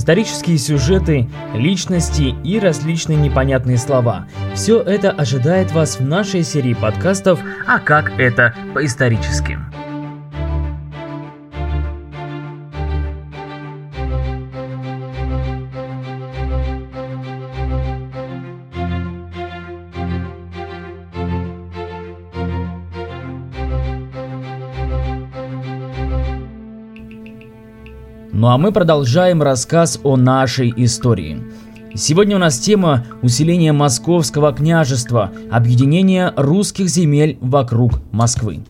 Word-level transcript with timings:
Исторические 0.00 0.56
сюжеты, 0.56 1.28
личности 1.52 2.34
и 2.42 2.58
различные 2.58 3.18
непонятные 3.18 3.76
слова. 3.76 4.26
Все 4.54 4.80
это 4.80 5.10
ожидает 5.10 5.72
вас 5.72 5.98
в 5.98 6.02
нашей 6.02 6.42
серии 6.42 6.72
подкастов 6.72 7.38
«А 7.66 7.78
как 7.78 8.18
это 8.18 8.54
по-исторически». 8.72 9.58
Ну 28.40 28.48
а 28.48 28.56
мы 28.56 28.72
продолжаем 28.72 29.42
рассказ 29.42 30.00
о 30.02 30.16
нашей 30.16 30.72
истории. 30.78 31.42
Сегодня 31.94 32.36
у 32.36 32.38
нас 32.38 32.58
тема 32.58 33.04
усиления 33.20 33.74
московского 33.74 34.50
княжества, 34.54 35.30
объединение 35.50 36.32
русских 36.38 36.88
земель 36.88 37.36
вокруг 37.42 38.00
Москвы. 38.12 38.60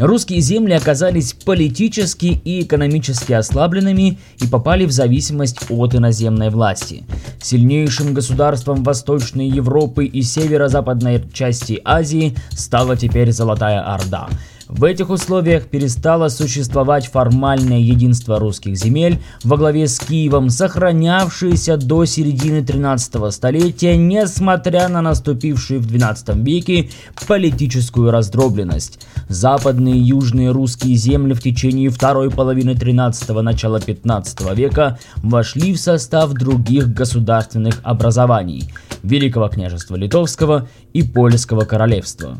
Русские 0.00 0.40
земли 0.40 0.72
оказались 0.72 1.34
политически 1.34 2.40
и 2.42 2.62
экономически 2.62 3.34
ослабленными 3.34 4.18
и 4.40 4.46
попали 4.46 4.86
в 4.86 4.90
зависимость 4.90 5.66
от 5.68 5.94
иноземной 5.94 6.48
власти. 6.48 7.04
Сильнейшим 7.42 8.14
государством 8.14 8.82
Восточной 8.82 9.48
Европы 9.48 10.06
и 10.06 10.22
северо-западной 10.22 11.22
части 11.30 11.78
Азии 11.84 12.34
стала 12.52 12.96
теперь 12.96 13.32
Золотая 13.32 13.82
Орда– 13.82 14.30
в 14.70 14.84
этих 14.84 15.10
условиях 15.10 15.66
перестало 15.66 16.28
существовать 16.28 17.08
формальное 17.08 17.80
единство 17.80 18.38
русских 18.38 18.76
земель 18.76 19.18
во 19.42 19.56
главе 19.56 19.88
с 19.88 19.98
Киевом, 19.98 20.48
сохранявшееся 20.48 21.76
до 21.76 22.04
середины 22.04 22.64
13 22.64 23.32
столетия, 23.34 23.96
несмотря 23.96 24.88
на 24.88 25.02
наступившую 25.02 25.80
в 25.80 25.86
12 25.86 26.36
веке 26.36 26.88
политическую 27.26 28.12
раздробленность. 28.12 29.04
Западные 29.28 29.96
и 29.96 30.02
южные 30.02 30.52
русские 30.52 30.94
земли 30.94 31.34
в 31.34 31.42
течение 31.42 31.90
второй 31.90 32.30
половины 32.30 32.76
13 32.76 33.28
начала 33.42 33.80
15 33.80 34.56
века 34.56 35.00
вошли 35.16 35.72
в 35.74 35.80
состав 35.80 36.32
других 36.32 36.94
государственных 36.94 37.80
образований– 37.82 38.72
Великого 39.02 39.48
княжества 39.48 39.96
Литовского 39.96 40.68
и 40.92 41.02
Польского 41.02 41.64
королевства. 41.64 42.36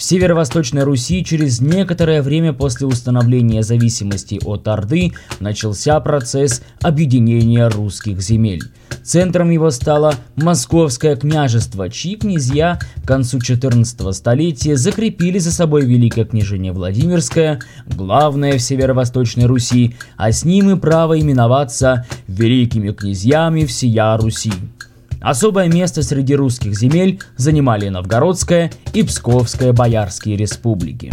В 0.00 0.02
северо-восточной 0.02 0.84
Руси 0.84 1.22
через 1.22 1.60
некоторое 1.60 2.22
время 2.22 2.54
после 2.54 2.86
установления 2.86 3.62
зависимости 3.62 4.40
от 4.42 4.66
Орды 4.66 5.12
начался 5.40 6.00
процесс 6.00 6.62
объединения 6.80 7.68
русских 7.68 8.22
земель. 8.22 8.62
Центром 9.02 9.50
его 9.50 9.70
стало 9.70 10.14
Московское 10.36 11.16
княжество, 11.16 11.90
чьи 11.90 12.16
князья 12.16 12.78
к 13.04 13.06
концу 13.06 13.40
14 13.40 14.16
столетия 14.16 14.74
закрепили 14.74 15.38
за 15.38 15.52
собой 15.52 15.84
Великое 15.84 16.24
княжение 16.24 16.72
Владимирское, 16.72 17.60
главное 17.84 18.56
в 18.56 18.62
северо-восточной 18.62 19.44
Руси, 19.44 19.96
а 20.16 20.32
с 20.32 20.46
ним 20.46 20.70
и 20.70 20.80
право 20.80 21.20
именоваться 21.20 22.06
великими 22.26 22.90
князьями 22.92 23.66
всея 23.66 24.16
Руси. 24.16 24.52
Особое 25.20 25.68
место 25.68 26.02
среди 26.02 26.34
русских 26.34 26.74
земель 26.74 27.20
занимали 27.36 27.88
Новгородская 27.88 28.72
и 28.94 29.02
Псковская 29.02 29.72
боярские 29.72 30.36
республики. 30.36 31.12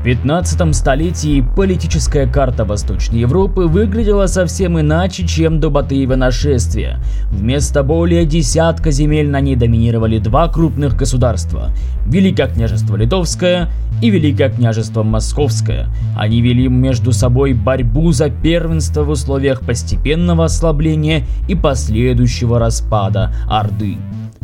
В 0.00 0.02
15 0.02 0.74
столетии 0.74 1.44
политическая 1.54 2.26
карта 2.26 2.64
Восточной 2.64 3.20
Европы 3.20 3.66
выглядела 3.66 4.28
совсем 4.28 4.80
иначе, 4.80 5.26
чем 5.26 5.60
до 5.60 5.68
Батыева 5.68 6.16
нашествия. 6.16 7.00
Вместо 7.30 7.82
более 7.82 8.24
десятка 8.24 8.92
земель 8.92 9.28
на 9.28 9.40
ней 9.40 9.56
доминировали 9.56 10.18
два 10.18 10.48
крупных 10.48 10.96
государства– 10.96 11.72
Великое 12.06 12.46
княжество 12.46 12.96
Литовское 12.96 13.68
и 14.00 14.08
Великое 14.08 14.48
княжество 14.48 15.02
Московское. 15.02 15.88
Они 16.16 16.40
вели 16.40 16.66
между 16.68 17.12
собой 17.12 17.52
борьбу 17.52 18.10
за 18.12 18.30
первенство 18.30 19.02
в 19.02 19.10
условиях 19.10 19.60
постепенного 19.60 20.46
ослабления 20.46 21.26
и 21.46 21.54
последующего 21.54 22.58
распада 22.58 23.34
Орды. 23.46 23.98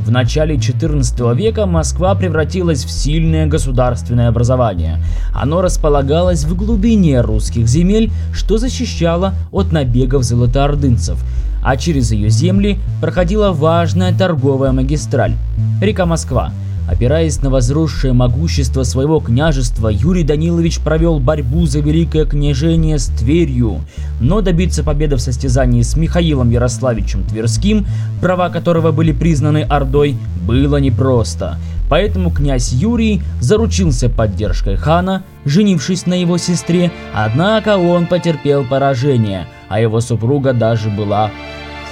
В 0.07 0.11
начале 0.13 0.55
XIV 0.55 1.35
века 1.35 1.67
Москва 1.67 2.15
превратилась 2.15 2.85
в 2.85 2.91
сильное 2.93 3.49
государственное 3.49 4.29
образование. 4.29 5.03
Оно 5.35 5.63
располагалось 5.63 6.45
в 6.45 6.55
глубине 6.55 7.23
русских 7.23 7.67
земель, 7.67 8.13
что 8.33 8.57
защищало 8.57 9.35
от 9.51 9.73
набегов 9.73 10.23
золотоордынцев, 10.23 11.19
а 11.61 11.77
через 11.77 12.13
ее 12.13 12.31
земли 12.31 12.79
проходила 13.01 13.51
важная 13.51 14.17
торговая 14.17 14.71
магистраль– 14.71 15.35
река 15.83 16.07
Москва– 16.07 16.53
Опираясь 16.89 17.43
на 17.43 17.51
возросшее 17.51 18.13
могущество 18.13 18.85
своего 18.85 19.19
княжества, 19.19 19.89
Юрий 19.89 20.23
Данилович 20.23 20.79
провел 20.81 21.19
борьбу 21.19 21.67
за 21.67 21.81
великое 21.81 22.27
княжение 22.27 22.99
с 22.99 23.07
Тверью, 23.07 23.81
но 24.21 24.41
добиться 24.41 24.85
победы 24.85 25.17
в 25.17 25.21
состязании 25.21 25.83
с 25.83 25.97
Михаилом 25.97 26.51
Ярославичем 26.51 27.25
Тверским, 27.25 27.87
права 28.21 28.51
которого 28.51 28.93
были 28.93 29.13
признаны 29.13 29.63
Ордой, 29.63 30.17
было 30.47 30.77
непросто. 30.77 31.59
Поэтому 31.89 32.31
князь 32.31 32.73
Юрий 32.73 33.21
заручился 33.41 34.09
поддержкой 34.09 34.77
хана, 34.77 35.25
женившись 35.45 36.07
на 36.07 36.15
его 36.15 36.39
сестре, 36.39 36.93
однако 37.15 37.79
он 37.79 38.07
потерпел 38.07 38.65
поражение, 38.65 39.47
а 39.69 39.81
его 39.81 40.01
супруга 40.01 40.53
даже 40.53 40.89
была 40.89 41.31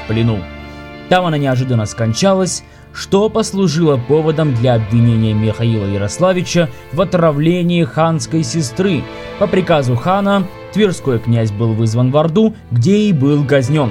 в 0.02 0.08
плену. 0.08 0.38
Там 1.08 1.26
она 1.26 1.36
неожиданно 1.36 1.86
скончалась, 1.86 2.64
что 2.94 3.28
послужило 3.28 3.96
поводом 3.96 4.54
для 4.54 4.74
обвинения 4.74 5.34
Михаила 5.34 5.84
Ярославича 5.84 6.70
в 6.92 7.00
отравлении 7.00 7.84
ханской 7.84 8.44
сестры. 8.44 9.02
По 9.38 9.46
приказу 9.46 9.96
хана 9.96 10.46
Тверской 10.72 11.18
князь 11.18 11.50
был 11.50 11.74
вызван 11.74 12.10
в 12.10 12.16
Орду, 12.16 12.54
где 12.70 12.96
и 12.98 13.12
был 13.12 13.44
казнен. 13.44 13.90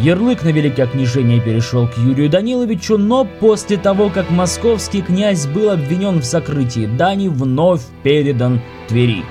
Ярлык 0.00 0.42
на 0.42 0.48
великое 0.48 0.86
княжение 0.86 1.40
перешел 1.40 1.88
к 1.88 1.96
Юрию 1.96 2.28
Даниловичу, 2.28 2.98
но 2.98 3.24
после 3.24 3.78
того, 3.78 4.10
как 4.10 4.30
московский 4.30 5.00
князь 5.00 5.46
был 5.46 5.70
обвинен 5.70 6.20
в 6.20 6.26
сокрытии 6.26 6.84
дани, 6.84 7.28
вновь 7.28 7.80
передан 8.02 8.60
Твери. 8.88 9.24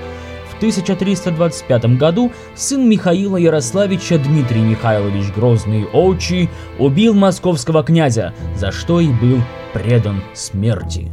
В 0.55 0.57
1325 0.57 1.97
году 1.97 2.31
сын 2.55 2.87
Михаила 2.87 3.35
Ярославича 3.35 4.17
Дмитрий 4.17 4.61
Михайлович 4.61 5.25
Грозный 5.35 5.83
Очи 5.91 6.49
убил 6.79 7.13
московского 7.13 7.83
князя, 7.83 8.33
за 8.55 8.71
что 8.71 9.01
и 9.01 9.09
был 9.09 9.41
предан 9.73 10.21
смерти. 10.33 11.11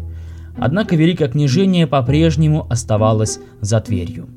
Однако 0.56 0.94
Великое 0.94 1.26
княжение 1.26 1.88
по-прежнему 1.88 2.68
оставалось 2.70 3.40
за 3.60 3.80
Тверью. 3.80 4.28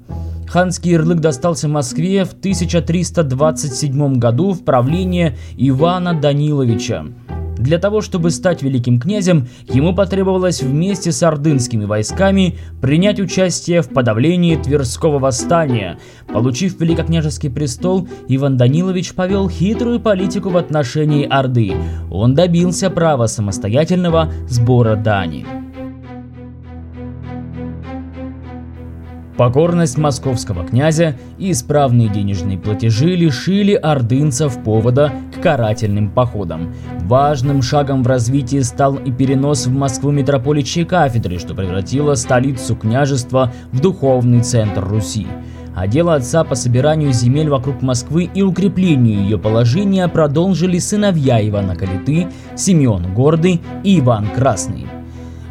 Ханский 0.48 0.94
ярлык 0.94 1.20
достался 1.20 1.68
Москве 1.68 2.26
в 2.26 2.34
1327 2.34 4.16
году 4.16 4.54
в 4.54 4.64
правление 4.64 5.38
Ивана 5.56 6.20
Даниловича. 6.20 7.06
Для 7.58 7.80
того, 7.80 8.02
чтобы 8.02 8.32
стать 8.32 8.62
великим 8.62 9.00
князем, 9.00 9.48
ему 9.68 9.94
потребовалось 9.96 10.62
вместе 10.62 11.12
с 11.12 11.24
ордынскими 11.24 11.86
войсками 11.86 12.58
принять 12.82 13.20
участие 13.20 13.82
в 13.82 13.90
подавлении 13.90 14.56
Тверского 14.56 15.20
восстания. 15.20 15.98
Получив 16.28 16.80
великокняжеский 16.80 17.50
престол, 17.50 18.08
Иван 18.28 18.58
Данилович 18.58 19.14
повел 19.14 19.50
хитрую 19.50 20.00
политику 20.00 20.50
в 20.50 20.58
отношении 20.58 21.26
Орды. 21.28 21.74
Он 22.12 22.36
добился 22.36 22.90
права 22.90 23.28
самостоятельного 23.28 24.32
сбора 24.48 24.96
дани. 24.96 25.65
Покорность 29.38 29.98
московского 29.98 30.66
князя 30.66 31.18
и 31.38 31.52
исправные 31.52 32.08
денежные 32.08 32.58
платежи 32.58 33.16
лишили 33.16 33.74
ордынцев 33.74 34.64
повода 34.64 35.12
к 35.36 35.42
карательным 35.42 36.10
походам. 36.10 36.74
Важным 37.02 37.62
шагом 37.62 38.02
в 38.02 38.08
развитии 38.08 38.62
стал 38.62 38.96
и 38.96 39.12
перенос 39.12 39.68
в 39.68 39.74
Москву 39.74 40.12
митрополичьей 40.12 40.86
кафедры, 40.86 41.38
что 41.38 41.54
превратило 41.54 42.16
столицу 42.16 42.78
княжества 42.78 43.52
в 43.74 43.82
духовный 43.82 44.42
центр 44.42 44.86
Руси. 44.86 45.28
А 45.76 45.88
дело 45.88 46.16
отца 46.16 46.46
по 46.46 46.56
собиранию 46.56 47.12
земель 47.12 47.50
вокруг 47.50 47.82
Москвы 47.82 48.30
и 48.34 48.42
укреплению 48.42 49.20
ее 49.20 49.38
положения 49.38 50.08
продолжили 50.08 50.80
сыновья 50.80 51.46
Ивана 51.46 51.76
Калиты, 51.76 52.28
Симеон 52.56 53.14
Гордый 53.14 53.62
и 53.84 54.00
Иван 54.00 54.28
Красный. 54.34 54.88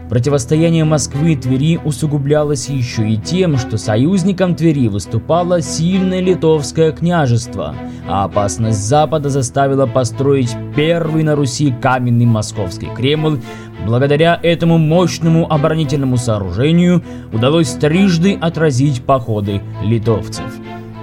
Противостояние 0.09 0.85
Москвы 0.85 1.33
и 1.33 1.37
Твери 1.37 1.81
усугублялось 1.83 2.69
еще 2.69 3.09
и 3.09 3.17
тем, 3.17 3.57
что 3.57 3.79
союзником 3.79 4.55
Твери 4.55 4.89
выступало 4.89 5.63
сильное 5.63 6.21
литовское 6.21 6.93
княжество, 6.93 7.75
а 8.07 8.25
опасность 8.25 8.87
Запада 8.87 9.31
заставила 9.31 9.87
построить 9.87 10.55
первый 10.77 11.23
на 11.23 11.35
Руси 11.35 11.75
каменный 11.81 12.27
московский 12.27 12.91
Кремль. 12.95 13.41
Благодаря 13.87 14.39
этому 14.43 14.77
мощному 14.77 15.51
оборонительному 15.51 16.19
сооружению 16.19 17.03
удалось 17.33 17.73
трижды 17.73 18.35
отразить 18.35 19.03
походы 19.03 19.63
литовцев. 19.83 20.45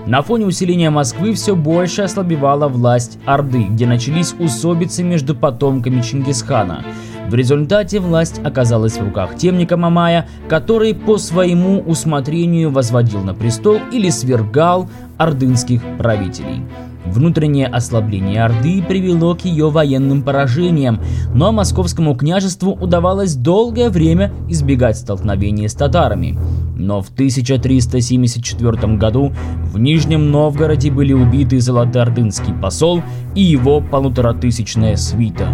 На 0.06 0.24
фоне 0.24 0.45
усиления 0.45 0.89
Москвы 0.89 1.33
все 1.33 1.56
больше 1.56 2.01
ослабевала 2.01 2.68
власть 2.68 3.19
Орды, 3.25 3.63
где 3.63 3.86
начались 3.86 4.33
усобицы 4.38 5.03
между 5.03 5.36
потомками 5.36 6.01
Чингисхана. 6.01 6.83
В 7.31 7.33
результате 7.33 8.01
власть 8.01 8.42
оказалась 8.44 8.98
в 8.98 9.06
руках 9.06 9.38
темника 9.38 9.78
Мамая, 9.78 10.28
который 10.50 10.94
по 10.94 11.18
своему 11.18 11.80
усмотрению 11.80 12.72
возводил 12.72 13.24
на 13.24 13.33
престол 13.33 13.78
или 13.94 14.10
свергал 14.10 14.89
ордынских 15.18 15.81
правителей. 15.98 16.66
Внутреннее 17.06 17.68
ослабление 17.68 18.44
Орды 18.44 18.83
привело 18.83 19.33
к 19.33 19.45
ее 19.45 19.69
военным 19.69 20.24
поражениям, 20.24 21.00
но 21.33 21.54
московскому 21.54 22.16
княжеству 22.16 22.74
удавалось 22.74 23.36
долгое 23.36 23.89
время 23.89 24.34
избегать 24.50 24.98
столкновений 24.98 25.69
с 25.69 25.74
татарами. 25.74 26.38
Но 26.75 27.01
в 27.01 27.12
1374 27.12 28.98
году 28.98 29.31
в 29.72 29.80
Нижнем 29.80 30.31
Новгороде 30.31 30.92
были 30.92 31.13
убиты 31.13 31.62
золотоордынский 31.62 32.54
посол 32.54 33.01
и 33.36 33.42
его 33.42 33.80
полуторатысячная 33.80 34.98
свита. 34.98 35.48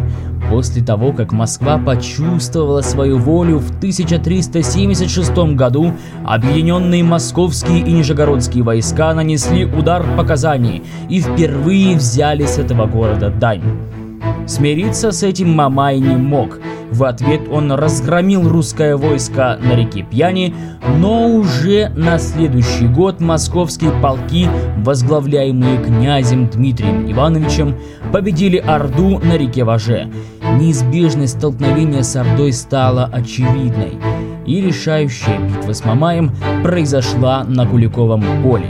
После 0.49 0.81
того, 0.81 1.11
как 1.11 1.33
Москва 1.33 1.77
почувствовала 1.77 2.81
свою 2.81 3.17
волю 3.17 3.59
в 3.59 3.69
1376 3.77 5.31
году, 5.55 5.94
объединенные 6.25 7.03
московские 7.03 7.79
и 7.79 7.91
нижегородские 7.91 8.63
войска 8.63 9.13
нанесли 9.13 9.65
удар 9.65 10.05
по 10.15 10.23
Казани 10.23 10.83
и 11.09 11.19
впервые 11.19 11.97
взяли 11.97 12.45
с 12.45 12.57
этого 12.57 12.85
города 12.85 13.29
дань. 13.29 13.63
Смириться 14.47 15.11
с 15.11 15.23
этим 15.23 15.49
Мамай 15.49 15.99
не 15.99 16.15
мог. 16.15 16.59
В 16.89 17.03
ответ 17.03 17.41
он 17.51 17.73
разгромил 17.73 18.47
русское 18.47 18.95
войско 18.95 19.59
на 19.61 19.75
реке 19.75 20.05
Пьяни, 20.09 20.55
но 20.99 21.27
уже 21.27 21.89
на 21.89 22.17
следующий 22.17 22.88
год 22.88 23.19
московские 23.19 23.91
полки, 24.01 24.47
возглавляемые 24.77 25.83
князем 25.83 26.47
Дмитрием 26.47 27.11
Ивановичем, 27.11 27.75
победили 28.13 28.57
Орду 28.57 29.19
на 29.19 29.38
реке 29.38 29.65
Важе. 29.65 30.09
Неизбежность 30.55 31.38
столкновения 31.38 32.01
с 32.01 32.15
Ордой 32.15 32.53
стала 32.53 33.05
очевидной, 33.05 33.99
и 34.45 34.61
решающая 34.61 35.39
битва 35.39 35.73
с 35.73 35.83
Мамаем 35.85 36.31
произошла 36.63 37.44
на 37.44 37.67
Куликовом 37.67 38.23
поле. 38.41 38.69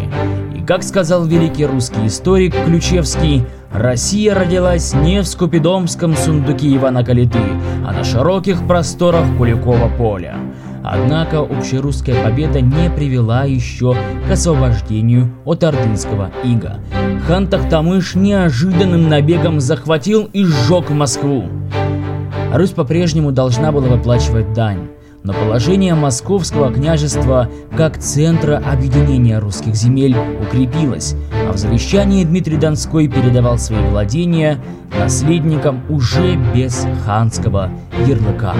И 0.55 0.61
как 0.61 0.83
сказал 0.83 1.25
великий 1.25 1.65
русский 1.65 2.07
историк 2.07 2.53
Ключевский, 2.65 3.45
Россия 3.71 4.33
родилась 4.33 4.93
не 4.93 5.21
в 5.21 5.27
скупидомском 5.27 6.15
сундуке 6.15 6.75
Ивана 6.75 7.05
Калиты, 7.05 7.39
а 7.85 7.93
на 7.93 8.03
широких 8.03 8.65
просторах 8.67 9.25
Куликова 9.37 9.89
поля. 9.97 10.35
Однако 10.83 11.41
общерусская 11.41 12.23
победа 12.23 12.61
не 12.61 12.89
привела 12.89 13.43
еще 13.43 13.95
к 14.27 14.31
освобождению 14.31 15.29
от 15.43 15.63
ордынского 15.63 16.31
ига. 16.45 16.79
Хан 17.27 17.47
Тахтамыш 17.47 18.15
неожиданным 18.15 19.09
набегом 19.09 19.59
захватил 19.59 20.29
и 20.31 20.45
сжег 20.45 20.89
Москву. 20.89 21.45
Русь 22.53 22.71
по-прежнему 22.71 23.31
должна 23.31 23.71
была 23.71 23.87
выплачивать 23.87 24.53
дань 24.53 24.89
но 25.27 25.33
положение 25.33 25.93
московского 25.93 26.71
княжества 26.71 27.49
как 27.75 27.97
центра 27.97 28.63
объединения 28.65 29.39
русских 29.39 29.75
земель 29.75 30.15
укрепилось, 30.41 31.15
а 31.47 31.51
в 31.51 31.57
завещании 31.57 32.23
Дмитрий 32.23 32.55
Донской 32.55 33.09
передавал 33.09 33.57
свои 33.59 33.83
владения 33.89 34.57
наследникам 34.97 35.83
уже 35.89 36.37
без 36.55 36.87
ханского 37.05 37.69
ярлыка. 38.07 38.55